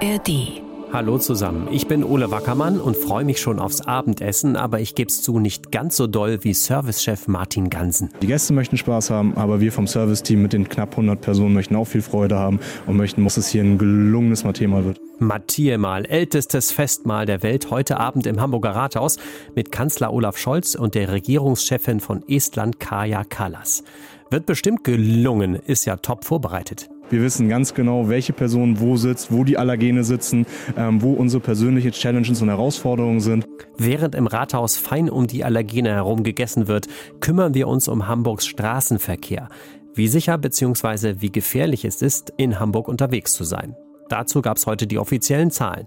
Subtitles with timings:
[0.00, 0.62] ARD.
[0.92, 5.10] Hallo zusammen, ich bin Ole Wackermann und freue mich schon aufs Abendessen, aber ich gebe
[5.10, 8.10] es zu, nicht ganz so doll wie Servicechef Martin Gansen.
[8.22, 11.74] Die Gäste möchten Spaß haben, aber wir vom Serviceteam mit den knapp 100 Personen möchten
[11.74, 15.00] auch viel Freude haben und möchten, dass es hier ein gelungenes Mathema wird.
[15.18, 19.18] Matthiamal, ältestes Festmahl der Welt, heute Abend im Hamburger Rathaus
[19.56, 23.82] mit Kanzler Olaf Scholz und der Regierungschefin von Estland Kaja Kallas.
[24.30, 26.88] Wird bestimmt gelungen, ist ja top vorbereitet.
[27.10, 30.46] Wir wissen ganz genau, welche Person wo sitzt, wo die Allergene sitzen,
[30.76, 33.46] ähm, wo unsere persönlichen Challenges und Herausforderungen sind.
[33.78, 36.86] Während im Rathaus fein um die Allergene herum gegessen wird,
[37.20, 39.48] kümmern wir uns um Hamburgs Straßenverkehr.
[39.94, 41.16] Wie sicher bzw.
[41.18, 43.74] wie gefährlich es ist, in Hamburg unterwegs zu sein.
[44.08, 45.86] Dazu gab es heute die offiziellen Zahlen.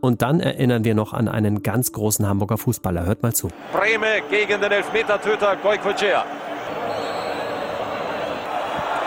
[0.00, 3.06] Und dann erinnern wir noch an einen ganz großen Hamburger Fußballer.
[3.06, 3.48] Hört mal zu.
[3.72, 6.24] Breme gegen den Elfmetertöter Goikocea.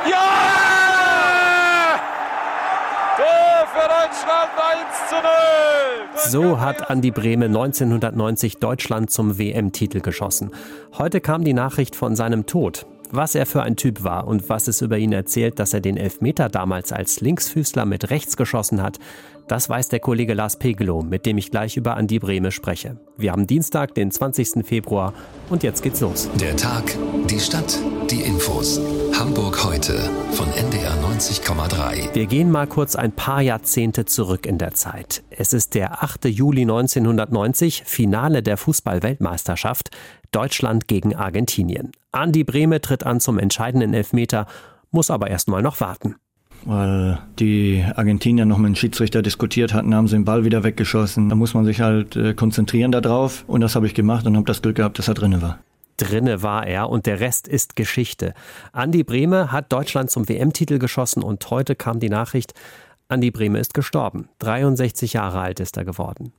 [0.09, 0.64] Ja!
[3.75, 6.41] Für Deutschland 1 zu 0.
[6.44, 10.52] So hat Andi Brehme 1990 Deutschland zum WM-Titel geschossen.
[10.97, 12.85] Heute kam die Nachricht von seinem Tod.
[13.16, 15.95] Was er für ein Typ war und was es über ihn erzählt, dass er den
[15.95, 18.99] Elfmeter damals als Linksfüßler mit rechts geschossen hat,
[19.47, 22.97] das weiß der Kollege Lars Pegelow, mit dem ich gleich über Andi Brehme spreche.
[23.16, 24.66] Wir haben Dienstag, den 20.
[24.66, 25.13] Februar
[25.49, 26.30] und jetzt geht's los.
[26.41, 26.83] Der Tag,
[27.30, 28.81] die Stadt, die Infos.
[29.17, 29.94] Hamburg heute
[30.31, 32.13] von NDR 90,3.
[32.16, 35.23] Wir gehen mal kurz ein paar Jahrzehnte zurück in der Zeit.
[35.29, 36.25] Es ist der 8.
[36.25, 39.91] Juli 1990, Finale der Fußball-Weltmeisterschaft.
[40.36, 41.91] Deutschland gegen Argentinien.
[42.11, 44.47] Andi Brehme tritt an zum entscheidenden Elfmeter,
[44.91, 46.16] muss aber erst mal noch warten
[46.66, 51.30] weil die Argentinier noch mit dem Schiedsrichter diskutiert hatten, haben sie den Ball wieder weggeschossen.
[51.30, 54.47] Da muss man sich halt äh, konzentrieren darauf und das habe ich gemacht und habe
[54.47, 55.59] das Glück gehabt, dass er drinne war.
[55.97, 58.33] Drinne war er und der Rest ist Geschichte.
[58.73, 62.53] Andi Brehme hat Deutschland zum WM-Titel geschossen und heute kam die Nachricht,
[63.08, 64.28] Andi Brehme ist gestorben.
[64.39, 66.33] 63 Jahre alt ist er geworden.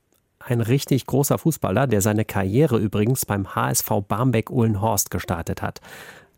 [0.47, 5.81] Ein richtig großer Fußballer, der seine Karriere übrigens beim HSV Barmbek-Uhlenhorst gestartet hat.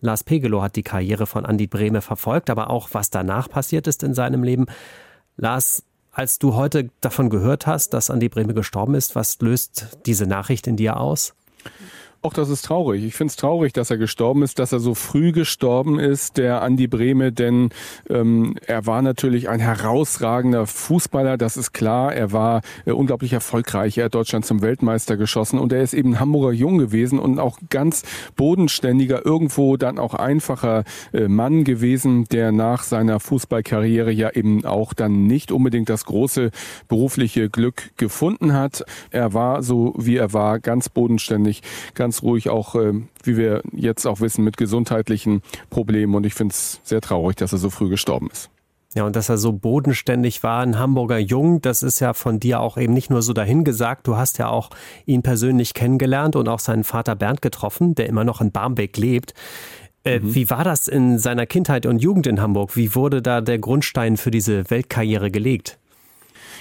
[0.02, 4.02] Lars Pegelow hat die Karriere von Andi Brehme verfolgt, aber auch was danach passiert ist
[4.02, 4.66] in seinem Leben.
[5.38, 10.26] Lars, als du heute davon gehört hast, dass Andi Brehme gestorben ist, was löst diese
[10.26, 11.36] Nachricht in dir aus?
[12.22, 13.06] Auch das ist traurig.
[13.06, 16.62] Ich finde es traurig, dass er gestorben ist, dass er so früh gestorben ist, der
[16.62, 17.70] Andi Brehme, denn
[18.10, 22.14] ähm, er war natürlich ein herausragender Fußballer, das ist klar.
[22.14, 23.98] Er war äh, unglaublich erfolgreich.
[23.98, 27.58] Er hat Deutschland zum Weltmeister geschossen und er ist eben Hamburger Jung gewesen und auch
[27.70, 28.04] ganz
[28.36, 34.94] bodenständiger, irgendwo dann auch einfacher äh, Mann gewesen, der nach seiner Fußballkarriere ja eben auch
[34.94, 36.52] dann nicht unbedingt das große
[36.90, 38.84] berufliche Glück gefunden hat.
[39.10, 41.62] Er war so, wie er war, ganz bodenständig,
[41.94, 42.94] ganz ganz ruhig auch, äh,
[43.24, 46.16] wie wir jetzt auch wissen, mit gesundheitlichen Problemen.
[46.16, 48.50] Und ich finde es sehr traurig, dass er so früh gestorben ist.
[48.96, 52.62] Ja, und dass er so bodenständig war, ein Hamburger Jung, das ist ja von dir
[52.62, 54.08] auch eben nicht nur so dahingesagt.
[54.08, 54.72] Du hast ja auch
[55.06, 59.36] ihn persönlich kennengelernt und auch seinen Vater Bernd getroffen, der immer noch in Barmbek lebt.
[60.04, 60.34] Äh, mhm.
[60.34, 62.76] Wie war das in seiner Kindheit und Jugend in Hamburg?
[62.76, 65.78] Wie wurde da der Grundstein für diese Weltkarriere gelegt?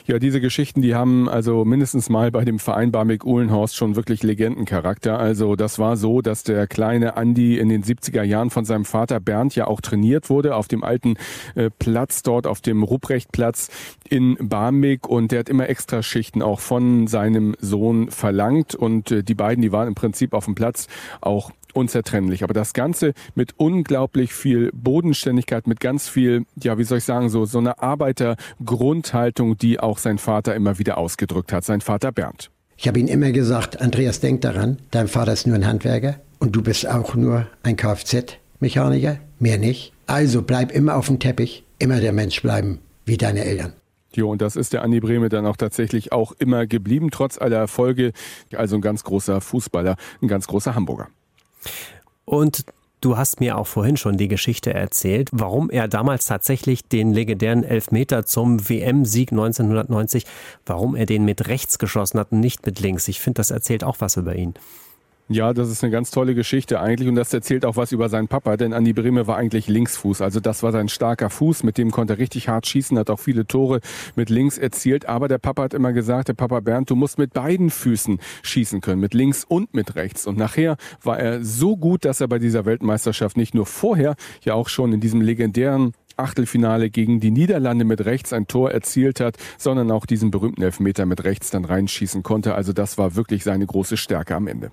[0.08, 4.22] Ja, diese Geschichten, die haben also mindestens mal bei dem Verein Barmig Uhlenhorst schon wirklich
[4.22, 5.18] Legendencharakter.
[5.18, 9.20] Also das war so, dass der kleine Andi in den 70er Jahren von seinem Vater
[9.20, 11.16] Bernd ja auch trainiert wurde auf dem alten
[11.56, 13.68] äh, Platz dort, auf dem Ruprechtplatz
[14.08, 19.22] in Barmig und der hat immer extra Schichten auch von seinem Sohn verlangt und äh,
[19.22, 20.86] die beiden, die waren im Prinzip auf dem Platz
[21.20, 22.42] auch unzertrennlich.
[22.42, 27.30] Aber das Ganze mit unglaublich viel Bodenständigkeit, mit ganz viel, ja, wie soll ich sagen,
[27.30, 32.50] so, so eine Arbeitergrundhaltung, die auch sein Vater immer wieder ausgedrückt hat, sein Vater Bernd.
[32.76, 36.54] Ich habe ihm immer gesagt, Andreas, denk daran, dein Vater ist nur ein Handwerker und
[36.54, 39.92] du bist auch nur ein Kfz-Mechaniker, mehr nicht.
[40.06, 43.72] Also bleib immer auf dem Teppich, immer der Mensch bleiben, wie deine Eltern.
[44.14, 47.58] Jo, und das ist der Andi Brehme dann auch tatsächlich auch immer geblieben, trotz aller
[47.58, 48.12] Erfolge.
[48.54, 51.08] Also ein ganz großer Fußballer, ein ganz großer Hamburger.
[52.24, 52.64] Und
[53.00, 57.62] Du hast mir auch vorhin schon die Geschichte erzählt, warum er damals tatsächlich den legendären
[57.62, 60.26] Elfmeter zum WM-Sieg 1990,
[60.66, 63.06] warum er den mit rechts geschossen hat und nicht mit links.
[63.06, 64.54] Ich finde, das erzählt auch was über ihn.
[65.30, 68.28] Ja, das ist eine ganz tolle Geschichte eigentlich und das erzählt auch was über seinen
[68.28, 71.90] Papa, denn Andi Brehme war eigentlich Linksfuß, also das war sein starker Fuß, mit dem
[71.90, 73.80] konnte er richtig hart schießen, hat auch viele Tore
[74.16, 77.34] mit links erzielt, aber der Papa hat immer gesagt, der Papa Bernd, du musst mit
[77.34, 82.06] beiden Füßen schießen können, mit links und mit rechts und nachher war er so gut,
[82.06, 86.88] dass er bei dieser Weltmeisterschaft nicht nur vorher, ja auch schon in diesem legendären Achtelfinale
[86.88, 91.24] gegen die Niederlande mit rechts ein Tor erzielt hat, sondern auch diesen berühmten Elfmeter mit
[91.24, 92.54] rechts dann reinschießen konnte.
[92.54, 94.72] Also das war wirklich seine große Stärke am Ende.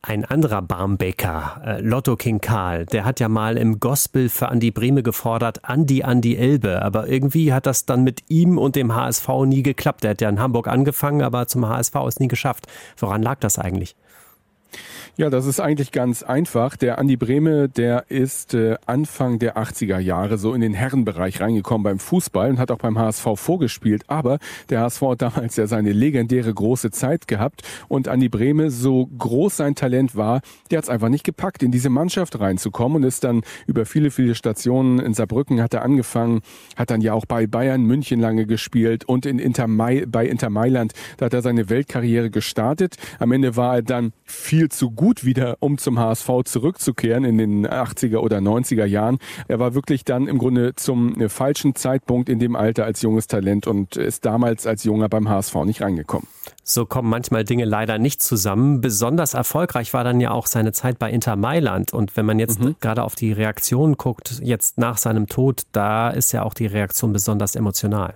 [0.00, 4.70] Ein anderer Barmbäcker, äh, Lotto King Karl, der hat ja mal im Gospel für Andi
[4.70, 6.82] Breme gefordert, Andi an die Elbe.
[6.82, 10.04] Aber irgendwie hat das dann mit ihm und dem HSV nie geklappt.
[10.04, 12.66] Er hat ja in Hamburg angefangen, aber zum HSV ist nie geschafft.
[12.96, 13.96] Woran lag das eigentlich?
[15.16, 16.76] Ja, das ist eigentlich ganz einfach.
[16.76, 21.82] Der Andi Brehme, der ist äh, Anfang der 80er Jahre so in den Herrenbereich reingekommen
[21.82, 24.04] beim Fußball und hat auch beim HSV vorgespielt.
[24.06, 24.38] Aber
[24.70, 29.56] der HSV hat damals ja seine legendäre große Zeit gehabt und Andi Brehme, so groß
[29.56, 30.40] sein Talent war,
[30.70, 34.10] der hat es einfach nicht gepackt, in diese Mannschaft reinzukommen und ist dann über viele,
[34.10, 36.40] viele Stationen in Saarbrücken hat er angefangen,
[36.76, 40.92] hat dann ja auch bei Bayern München lange gespielt und in Inter bei Inter Mailand,
[41.16, 42.96] da hat er seine Weltkarriere gestartet.
[43.18, 47.38] Am Ende war er dann viel zu gut gut wieder, um zum HSV zurückzukehren in
[47.38, 49.18] den 80er oder 90er Jahren.
[49.48, 53.26] Er war wirklich dann im Grunde zum äh, falschen Zeitpunkt in dem Alter als junges
[53.26, 56.28] Talent und ist damals als Junger beim HSV nicht reingekommen.
[56.62, 58.82] So kommen manchmal Dinge leider nicht zusammen.
[58.82, 61.94] Besonders erfolgreich war dann ja auch seine Zeit bei Inter Mailand.
[61.94, 62.76] Und wenn man jetzt mhm.
[62.80, 67.14] gerade auf die Reaktion guckt, jetzt nach seinem Tod, da ist ja auch die Reaktion
[67.14, 68.14] besonders emotional.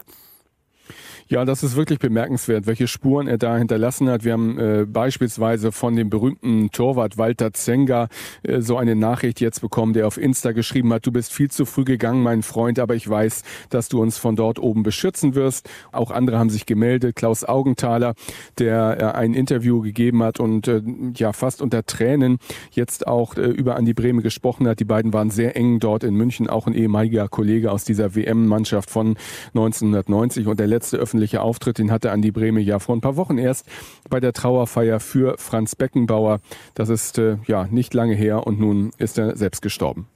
[1.32, 4.23] Ja, das ist wirklich bemerkenswert, welche Spuren er da hinterlassen hat.
[4.23, 8.08] Wir haben äh, beispielsweise von dem berühmten Torwart Walter Zenga
[8.43, 11.64] äh, so eine Nachricht jetzt bekommen, der auf Insta geschrieben hat, du bist viel zu
[11.64, 15.70] früh gegangen, mein Freund, aber ich weiß, dass du uns von dort oben beschützen wirst.
[15.90, 17.17] Auch andere haben sich gemeldet.
[17.17, 18.12] Klaus Augenthaler,
[18.58, 20.82] der äh, ein Interview gegeben hat und äh,
[21.17, 22.40] ja fast unter Tränen
[22.73, 24.81] jetzt auch äh, über Andi Breme gesprochen hat.
[24.81, 28.90] Die beiden waren sehr eng dort in München, auch ein ehemaliger Kollege aus dieser WM-Mannschaft
[28.90, 29.17] von
[29.55, 33.14] 1990 und der letzte öffentliche öffentliche Auftritt, den hatte Andi Breme ja vor ein paar
[33.14, 33.64] Wochen erst
[34.10, 36.40] bei der Trauerfeier für Franz Beckenbauer.
[36.74, 40.08] Das ist äh, ja nicht lange her und nun ist er selbst gestorben.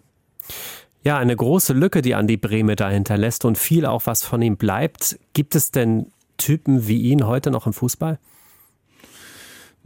[1.05, 4.56] Ja, eine große Lücke, die Andi Breme da hinterlässt und viel auch, was von ihm
[4.56, 5.17] bleibt.
[5.32, 8.19] Gibt es denn Typen wie ihn heute noch im Fußball?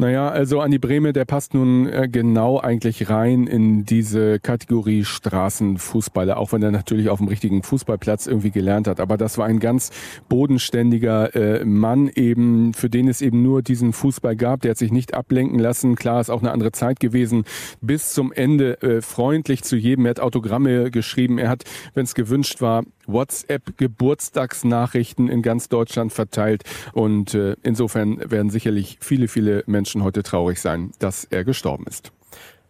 [0.00, 6.38] Naja, also Andi Breme, der passt nun äh, genau eigentlich rein in diese Kategorie Straßenfußballer,
[6.38, 8.98] auch wenn er natürlich auf dem richtigen Fußballplatz irgendwie gelernt hat.
[8.98, 9.90] Aber das war ein ganz
[10.30, 14.62] bodenständiger äh, Mann eben, für den es eben nur diesen Fußball gab.
[14.62, 15.96] Der hat sich nicht ablenken lassen.
[15.96, 17.44] Klar, ist auch eine andere Zeit gewesen.
[17.82, 20.06] Bis zum Ende äh, freundlich zu jedem.
[20.06, 21.36] Er hat Autogramme geschrieben.
[21.36, 26.64] Er hat, wenn es gewünscht war, WhatsApp-Geburtstagsnachrichten in ganz Deutschland verteilt.
[26.92, 32.12] Und äh, insofern werden sicherlich viele, viele Menschen heute traurig sein, dass er gestorben ist.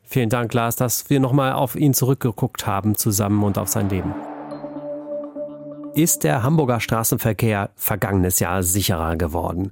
[0.03, 4.13] Vielen Dank, Lars, dass wir nochmal auf ihn zurückgeguckt haben zusammen und auf sein Leben.
[5.95, 9.71] Ist der Hamburger Straßenverkehr vergangenes Jahr sicherer geworden?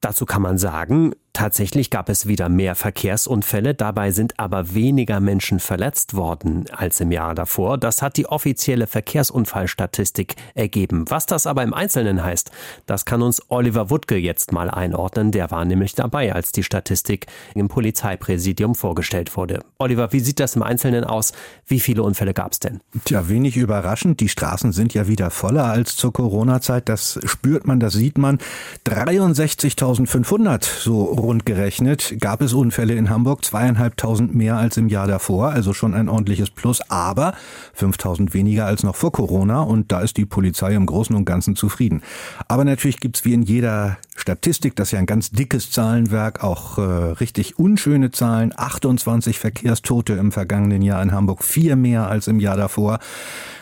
[0.00, 5.58] Dazu kann man sagen, Tatsächlich gab es wieder mehr Verkehrsunfälle, dabei sind aber weniger Menschen
[5.58, 7.76] verletzt worden als im Jahr davor.
[7.76, 11.06] Das hat die offizielle Verkehrsunfallstatistik ergeben.
[11.08, 12.52] Was das aber im Einzelnen heißt,
[12.86, 15.32] das kann uns Oliver Wuttke jetzt mal einordnen.
[15.32, 17.26] Der war nämlich dabei, als die Statistik
[17.56, 19.64] im Polizeipräsidium vorgestellt wurde.
[19.78, 21.32] Oliver, wie sieht das im Einzelnen aus?
[21.66, 22.80] Wie viele Unfälle gab es denn?
[23.04, 24.20] Tja, wenig überraschend.
[24.20, 26.88] Die Straßen sind ja wieder voller als zur Corona-Zeit.
[26.88, 28.38] Das spürt man, das sieht man.
[28.86, 35.50] 63.500 so rund gerechnet gab es Unfälle in Hamburg, zweieinhalbtausend mehr als im Jahr davor,
[35.50, 37.34] also schon ein ordentliches Plus, aber
[37.74, 41.56] 5000 weniger als noch vor Corona und da ist die Polizei im Großen und Ganzen
[41.56, 42.02] zufrieden.
[42.48, 46.78] Aber natürlich gibt's wie in jeder Statistik, das ist ja ein ganz dickes Zahlenwerk, auch
[46.78, 52.40] äh, richtig unschöne Zahlen, 28 Verkehrstote im vergangenen Jahr in Hamburg, vier mehr als im
[52.40, 53.00] Jahr davor.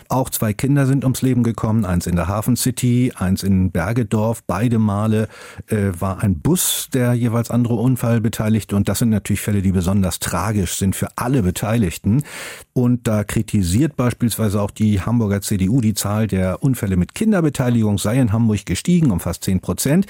[0.08, 4.44] Auch zwei Kinder sind ums Leben gekommen, eins in der Hafen City, eins in Bergedorf.
[4.46, 5.26] Beide Male
[5.68, 9.72] äh, war ein Bus der jeweils andere Unfall beteiligt und das sind natürlich Fälle, die
[9.72, 12.22] besonders tragisch sind für alle Beteiligten.
[12.74, 18.20] Und da kritisiert beispielsweise auch die Hamburger CDU, die Zahl der Unfälle mit Kinderbeteiligung sei
[18.20, 20.06] in Hamburg gestiegen um fast 10 Prozent.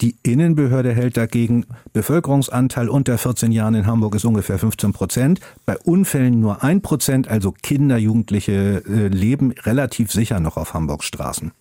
[0.00, 5.40] Die Innenbehörde hält dagegen Bevölkerungsanteil unter 14 Jahren in Hamburg ist ungefähr 15 Prozent.
[5.66, 11.06] Bei Unfällen nur ein Prozent, also Kinder, Jugendliche äh, leben relativ sicher noch auf Hamburgs
[11.06, 11.52] Straßen.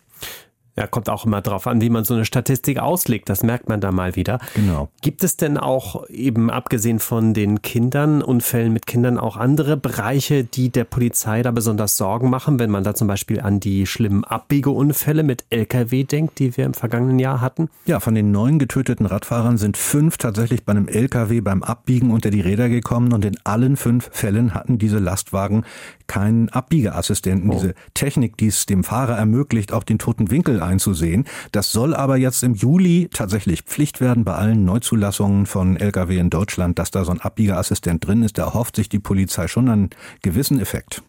[0.76, 3.30] Ja, kommt auch immer drauf an, wie man so eine Statistik auslegt.
[3.30, 4.40] Das merkt man da mal wieder.
[4.56, 4.90] Genau.
[5.02, 10.44] Gibt es denn auch eben abgesehen von den Kindern, Unfällen mit Kindern, auch andere Bereiche,
[10.44, 14.24] die der Polizei da besonders Sorgen machen, wenn man da zum Beispiel an die schlimmen
[14.24, 17.70] Abbiegeunfälle mit Lkw denkt, die wir im vergangenen Jahr hatten?
[17.86, 22.32] Ja, von den neun getöteten Radfahrern sind fünf tatsächlich bei einem Lkw beim Abbiegen unter
[22.32, 25.66] die Räder gekommen und in allen fünf Fällen hatten diese Lastwagen
[26.08, 27.50] keinen Abbiegeassistenten.
[27.50, 27.54] Oh.
[27.54, 31.26] Diese Technik, die es dem Fahrer ermöglicht, auch den toten Winkel einzusehen.
[31.52, 36.30] Das soll aber jetzt im Juli tatsächlich Pflicht werden bei allen Neuzulassungen von Lkw in
[36.30, 38.38] Deutschland, dass da so ein Abbiegeassistent drin ist.
[38.38, 39.90] Da erhofft sich die Polizei schon einen
[40.22, 41.04] gewissen Effekt.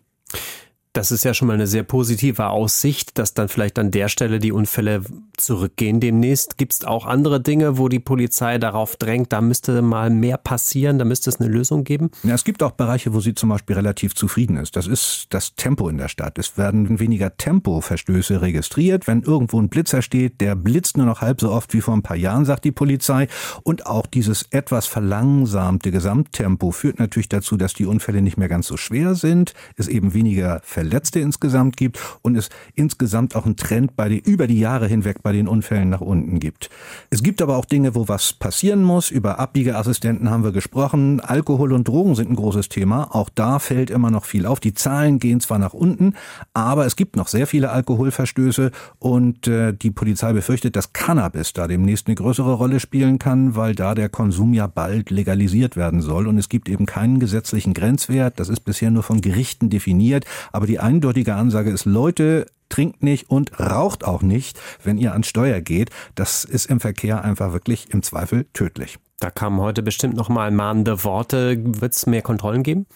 [0.95, 4.39] Das ist ja schon mal eine sehr positive Aussicht, dass dann vielleicht an der Stelle
[4.39, 5.03] die Unfälle
[5.37, 6.57] zurückgehen demnächst.
[6.57, 11.01] Gibt es auch andere Dinge, wo die Polizei darauf drängt, da müsste mal mehr passieren,
[11.01, 12.13] da müsste es eine Lösung geben?
[12.23, 14.77] Ja, es gibt auch Bereiche, wo sie zum Beispiel relativ zufrieden ist.
[14.77, 16.39] Das ist das Tempo in der Stadt.
[16.39, 19.09] Es werden weniger Tempoverstöße registriert.
[19.09, 22.03] Wenn irgendwo ein Blitzer steht, der blitzt nur noch halb so oft wie vor ein
[22.03, 23.27] paar Jahren, sagt die Polizei.
[23.65, 28.69] Und auch dieses etwas verlangsamte Gesamttempo führt natürlich dazu, dass die Unfälle nicht mehr ganz
[28.69, 33.97] so schwer sind, es eben weniger Verletzte insgesamt gibt und es insgesamt auch einen Trend
[33.97, 36.69] bei den, über die Jahre hinweg bei den Unfällen nach unten gibt.
[37.09, 39.11] Es gibt aber auch Dinge, wo was passieren muss.
[39.11, 41.21] Über Abbiegeassistenten haben wir gesprochen.
[41.21, 43.14] Alkohol und Drogen sind ein großes Thema.
[43.14, 44.61] Auch da fällt immer noch viel auf.
[44.61, 46.14] Die Zahlen gehen zwar nach unten,
[46.53, 51.67] aber es gibt noch sehr viele Alkoholverstöße und äh, die Polizei befürchtet, dass Cannabis da
[51.67, 56.29] demnächst eine größere Rolle spielen kann, weil da der Konsum ja bald legalisiert werden soll
[56.29, 58.38] und es gibt eben keinen gesetzlichen Grenzwert.
[58.38, 63.31] Das ist bisher nur von Gerichten definiert, aber die eindeutige Ansage ist, Leute, trinkt nicht
[63.31, 65.90] und raucht auch nicht, wenn ihr ans Steuer geht.
[66.14, 68.99] Das ist im Verkehr einfach wirklich im Zweifel tödlich.
[69.21, 71.57] Da kamen heute bestimmt noch mal mahnende Worte.
[71.81, 72.87] Wird es mehr Kontrollen geben?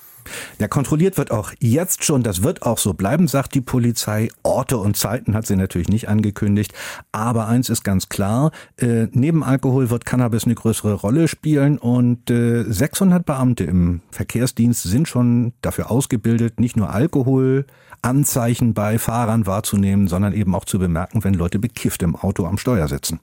[0.58, 2.22] Ja, kontrolliert wird auch jetzt schon.
[2.22, 4.28] Das wird auch so bleiben, sagt die Polizei.
[4.42, 6.72] Orte und Zeiten hat sie natürlich nicht angekündigt.
[7.12, 8.50] Aber eins ist ganz klar.
[8.76, 14.82] Äh, neben Alkohol wird Cannabis eine größere Rolle spielen und äh, 600 Beamte im Verkehrsdienst
[14.82, 21.24] sind schon dafür ausgebildet, nicht nur Alkoholanzeichen bei Fahrern wahrzunehmen, sondern eben auch zu bemerken,
[21.24, 23.20] wenn Leute bekifft im Auto am Steuer sitzen.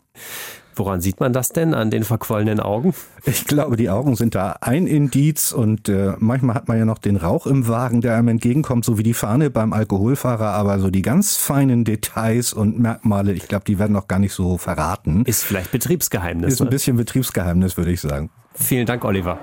[0.75, 1.73] Woran sieht man das denn?
[1.73, 2.93] An den verquollenen Augen?
[3.25, 6.97] Ich glaube, die Augen sind da ein Indiz und äh, manchmal hat man ja noch
[6.97, 10.89] den Rauch im Wagen, der einem entgegenkommt, so wie die Fahne beim Alkoholfahrer, aber so
[10.89, 15.23] die ganz feinen Details und Merkmale, ich glaube, die werden noch gar nicht so verraten.
[15.25, 16.53] Ist vielleicht Betriebsgeheimnis.
[16.53, 18.29] Ist ein bisschen Betriebsgeheimnis, würde ich sagen.
[18.53, 19.39] Vielen Dank, Oliver.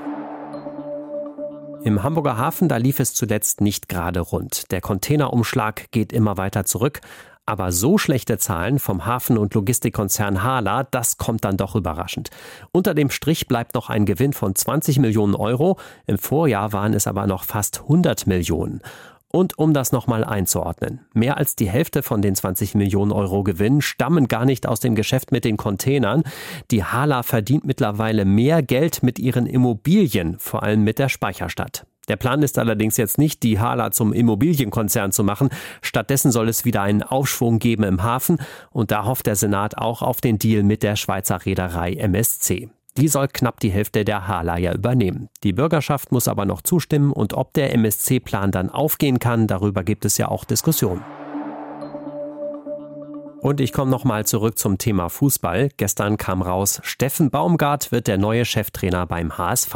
[1.85, 4.71] Im Hamburger Hafen, da lief es zuletzt nicht gerade rund.
[4.71, 7.01] Der Containerumschlag geht immer weiter zurück.
[7.45, 12.31] Aber so schlechte Zahlen vom Hafen- und Logistikkonzern Hala, das kommt dann doch überraschend.
[12.71, 15.79] Unter dem Strich bleibt noch ein Gewinn von 20 Millionen Euro.
[16.07, 18.81] Im Vorjahr waren es aber noch fast 100 Millionen.
[19.27, 23.81] Und um das nochmal einzuordnen, mehr als die Hälfte von den 20 Millionen Euro Gewinn
[23.81, 26.23] stammen gar nicht aus dem Geschäft mit den Containern.
[26.71, 31.87] Die Hala verdient mittlerweile mehr Geld mit ihren Immobilien, vor allem mit der Speicherstadt.
[32.13, 35.49] Der Plan ist allerdings jetzt nicht, die Hala zum Immobilienkonzern zu machen.
[35.81, 38.37] Stattdessen soll es wieder einen Aufschwung geben im Hafen
[38.71, 42.69] und da hofft der Senat auch auf den Deal mit der Schweizer Reederei MSC.
[42.99, 45.31] Die soll knapp die Hälfte der Hala ja übernehmen.
[45.43, 50.05] Die Bürgerschaft muss aber noch zustimmen und ob der MSC-Plan dann aufgehen kann, darüber gibt
[50.05, 51.03] es ja auch Diskussionen.
[53.43, 55.71] Und ich komme nochmal zurück zum Thema Fußball.
[55.77, 59.75] Gestern kam raus, Steffen Baumgart wird der neue Cheftrainer beim HSV.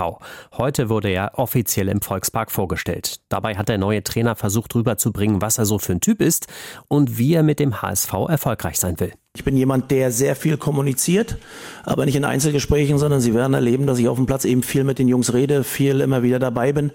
[0.57, 3.23] Heute wurde er offiziell im Volkspark vorgestellt.
[3.29, 6.47] Dabei hat der neue Trainer versucht rüberzubringen, was er so für ein Typ ist
[6.87, 9.13] und wie er mit dem HSV erfolgreich sein will.
[9.37, 11.37] Ich bin jemand, der sehr viel kommuniziert,
[11.85, 14.83] aber nicht in Einzelgesprächen, sondern Sie werden erleben, dass ich auf dem Platz eben viel
[14.83, 16.91] mit den Jungs rede, viel immer wieder dabei bin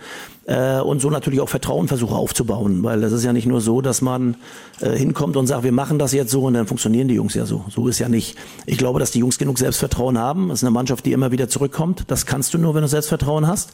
[0.48, 3.81] äh, und so natürlich auch Vertrauen versuche aufzubauen, weil das ist ja nicht nur so,
[3.81, 4.38] dass man
[4.79, 7.45] äh, hinkommt und sagt, wir machen das jetzt so und dann funktionieren die Jungs ja
[7.45, 7.63] so.
[7.69, 8.36] So ist ja nicht.
[8.65, 10.50] Ich glaube, dass die Jungs genug Selbstvertrauen haben.
[10.50, 12.05] Es ist eine Mannschaft, die immer wieder zurückkommt.
[12.07, 13.69] Das kannst du nur, wenn du Selbstvertrauen hast.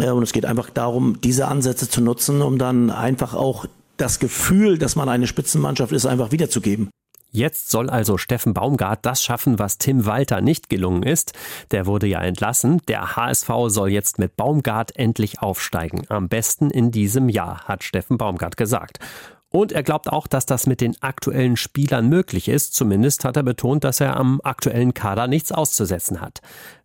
[0.00, 4.18] Äh, und es geht einfach darum, diese Ansätze zu nutzen, um dann einfach auch das
[4.18, 6.90] Gefühl, dass man eine Spitzenmannschaft ist, einfach wiederzugeben.
[7.36, 11.32] Jetzt soll also Steffen Baumgart das schaffen, was Tim Walter nicht gelungen ist.
[11.72, 12.80] Der wurde ja entlassen.
[12.86, 16.04] Der HSV soll jetzt mit Baumgart endlich aufsteigen.
[16.10, 19.00] Am besten in diesem Jahr, hat Steffen Baumgart gesagt.
[19.48, 22.72] Und er glaubt auch, dass das mit den aktuellen Spielern möglich ist.
[22.74, 26.40] Zumindest hat er betont, dass er am aktuellen Kader nichts auszusetzen hat.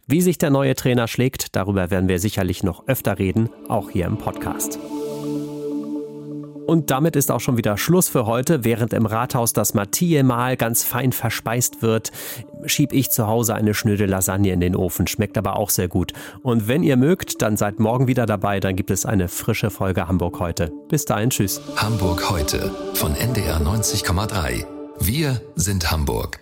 [0.08, 4.08] Wie sich der neue Trainer schlägt, darüber werden wir sicherlich noch öfter reden, auch hier
[4.08, 4.80] im Podcast.
[6.70, 8.64] Und damit ist auch schon wieder Schluss für heute.
[8.64, 12.12] Während im Rathaus das Mathieu-Mahl ganz fein verspeist wird,
[12.66, 15.08] schieb ich zu Hause eine schnöde Lasagne in den Ofen.
[15.08, 16.14] Schmeckt aber auch sehr gut.
[16.44, 18.60] Und wenn ihr mögt, dann seid morgen wieder dabei.
[18.60, 20.72] Dann gibt es eine frische Folge Hamburg heute.
[20.90, 21.60] Bis dahin, tschüss.
[21.76, 24.64] Hamburg heute von NDR 90,3.
[25.00, 26.40] Wir sind Hamburg.